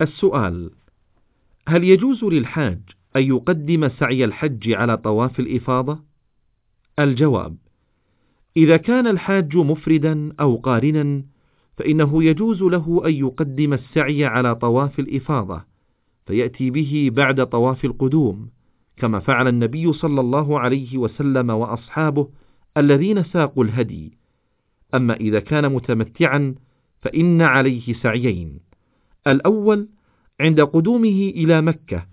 السؤال 0.00 0.70
هل 1.68 1.84
يجوز 1.84 2.24
للحاج 2.24 2.80
أن 3.16 3.22
يقدم 3.22 3.88
سعي 3.88 4.24
الحج 4.24 4.72
على 4.72 4.96
طواف 4.96 5.40
الإفاضة؟ 5.40 5.98
الجواب 6.98 7.56
إذا 8.56 8.76
كان 8.76 9.06
الحاج 9.06 9.56
مفردا 9.56 10.32
أو 10.40 10.56
قارنا 10.56 11.22
فإنه 11.76 12.24
يجوز 12.24 12.62
له 12.62 13.02
أن 13.06 13.12
يقدم 13.12 13.72
السعي 13.72 14.24
على 14.24 14.54
طواف 14.54 15.00
الإفاضة 15.00 15.64
فيأتي 16.26 16.70
به 16.70 17.10
بعد 17.12 17.46
طواف 17.46 17.84
القدوم 17.84 18.50
كما 18.96 19.20
فعل 19.20 19.48
النبي 19.48 19.92
صلى 19.92 20.20
الله 20.20 20.60
عليه 20.60 20.98
وسلم 20.98 21.50
وأصحابه 21.50 22.28
الذين 22.76 23.22
ساقوا 23.22 23.64
الهدي 23.64 24.12
أما 24.94 25.14
إذا 25.14 25.40
كان 25.40 25.72
متمتعا 25.72 26.54
فإن 27.02 27.42
عليه 27.42 27.92
سعيين 27.92 28.69
الأول 29.26 29.88
عند 30.40 30.60
قدومه 30.60 31.32
إلى 31.36 31.62
مكة 31.62 32.06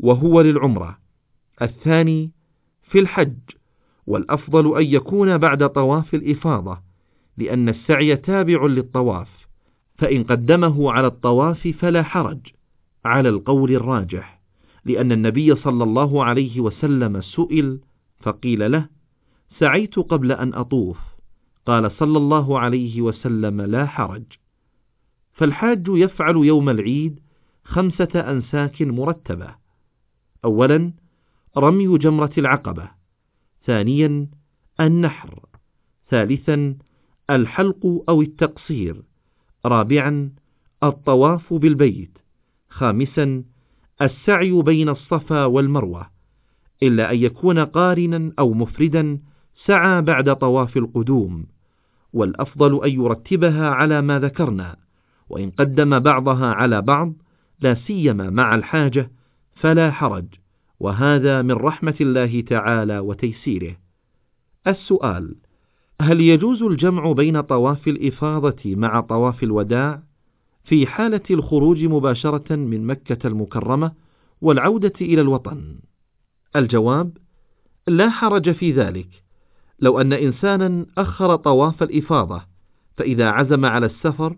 وهو 0.00 0.40
للعمرة. 0.40 0.98
الثاني 1.62 2.30
في 2.82 2.98
الحج 2.98 3.36
والأفضل 4.06 4.78
أن 4.78 4.86
يكون 4.86 5.38
بعد 5.38 5.68
طواف 5.68 6.14
الإفاضة 6.14 6.78
لأن 7.36 7.68
السعي 7.68 8.16
تابع 8.16 8.66
للطواف 8.66 9.28
فإن 9.98 10.24
قدمه 10.24 10.92
على 10.92 11.06
الطواف 11.06 11.68
فلا 11.68 12.02
حرج 12.02 12.38
على 13.04 13.28
القول 13.28 13.74
الراجح 13.74 14.40
لأن 14.84 15.12
النبي 15.12 15.54
صلى 15.54 15.84
الله 15.84 16.24
عليه 16.24 16.60
وسلم 16.60 17.20
سئل 17.20 17.80
فقيل 18.20 18.72
له 18.72 18.88
سعيت 19.58 19.98
قبل 19.98 20.32
أن 20.32 20.54
أطوف. 20.54 20.98
قال 21.66 21.90
صلى 21.90 22.18
الله 22.18 22.58
عليه 22.58 23.00
وسلم 23.00 23.60
لا 23.60 23.86
حرج. 23.86 24.22
فالحاج 25.36 25.86
يفعل 25.88 26.36
يوم 26.36 26.68
العيد 26.68 27.20
خمسة 27.64 28.08
أنساك 28.14 28.82
مرتبة. 28.82 29.54
أولا 30.44 30.92
رمي 31.56 31.98
جمرة 31.98 32.32
العقبة. 32.38 32.90
ثانيا 33.64 34.28
النحر. 34.80 35.40
ثالثا 36.10 36.76
الحلق 37.30 38.04
أو 38.08 38.22
التقصير. 38.22 39.02
رابعا 39.66 40.30
الطواف 40.82 41.54
بالبيت. 41.54 42.18
خامسا 42.68 43.44
السعي 44.02 44.62
بين 44.62 44.88
الصفا 44.88 45.44
والمروة. 45.44 46.06
إلا 46.82 47.12
أن 47.12 47.16
يكون 47.16 47.58
قارنا 47.58 48.32
أو 48.38 48.52
مفردا 48.52 49.20
سعى 49.66 50.02
بعد 50.02 50.36
طواف 50.36 50.76
القدوم. 50.76 51.46
والأفضل 52.12 52.84
أن 52.84 52.90
يرتبها 52.90 53.70
على 53.70 54.02
ما 54.02 54.18
ذكرنا. 54.18 54.85
وإن 55.28 55.50
قدم 55.50 55.98
بعضها 55.98 56.46
على 56.46 56.82
بعض 56.82 57.12
لا 57.60 57.74
سيما 57.74 58.30
مع 58.30 58.54
الحاجة 58.54 59.10
فلا 59.54 59.90
حرج. 59.90 60.24
وهذا 60.80 61.42
من 61.42 61.52
رحمة 61.52 61.94
الله 62.00 62.40
تعالى 62.40 62.98
وتيسيره. 62.98 63.76
السؤال 64.66 65.34
هل 66.00 66.20
يجوز 66.20 66.62
الجمع 66.62 67.12
بين 67.12 67.40
طواف 67.40 67.88
الإفاضة 67.88 68.62
مع 68.64 69.00
طواف 69.00 69.42
الوداع 69.42 70.02
في 70.64 70.86
حالة 70.86 71.20
الخروج 71.30 71.84
مباشرة 71.84 72.56
من 72.56 72.86
مكة 72.86 73.26
المكرمة 73.26 73.92
والعودة 74.40 74.92
إلى 75.00 75.20
الوطن؟ 75.20 75.74
الجواب 76.56 77.16
لا 77.88 78.10
حرج 78.10 78.50
في 78.50 78.72
ذلك. 78.72 79.08
لو 79.80 80.00
أن 80.00 80.12
إنسانا 80.12 80.86
أخر 80.98 81.36
طواف 81.36 81.82
الإفاضة 81.82 82.42
فإذا 82.96 83.30
عزم 83.30 83.64
على 83.64 83.86
السفر 83.86 84.36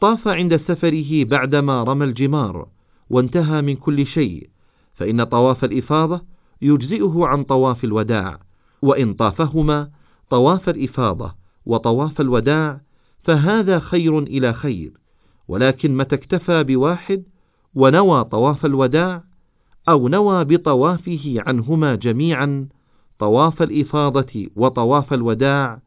طاف 0.00 0.28
عند 0.28 0.56
سفره 0.56 1.24
بعدما 1.24 1.82
رمى 1.82 2.04
الجمار 2.04 2.68
وانتهى 3.10 3.62
من 3.62 3.76
كل 3.76 4.06
شيء 4.06 4.48
فإن 4.94 5.24
طواف 5.24 5.64
الإفاضة 5.64 6.20
يجزئه 6.62 7.26
عن 7.26 7.44
طواف 7.44 7.84
الوداع 7.84 8.38
وإن 8.82 9.14
طافهما 9.14 9.90
طواف 10.30 10.68
الإفاضة 10.68 11.34
وطواف 11.66 12.20
الوداع 12.20 12.80
فهذا 13.24 13.78
خير 13.78 14.18
إلى 14.18 14.52
خير 14.52 14.92
ولكن 15.48 15.96
متى 15.96 16.14
اكتفى 16.14 16.64
بواحد 16.64 17.22
ونوى 17.74 18.24
طواف 18.24 18.66
الوداع 18.66 19.22
أو 19.88 20.08
نوى 20.08 20.44
بطوافه 20.44 21.34
عنهما 21.46 21.94
جميعا 21.94 22.68
طواف 23.18 23.62
الإفاضة 23.62 24.46
وطواف 24.56 25.12
الوداع 25.12 25.80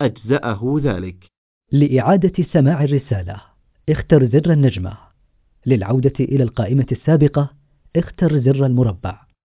أجزأه 0.00 0.76
ذلك. 0.82 1.26
لإعادة 1.72 2.44
سماع 2.52 2.84
الرسالة. 2.84 3.51
اختر 3.88 4.26
زر 4.26 4.52
النجمة. 4.52 4.98
للعودة 5.66 6.12
إلى 6.20 6.42
القائمة 6.42 6.86
السابقة 6.92 7.50
اختر 7.96 8.38
زر 8.38 8.66
المربع. 8.66 9.20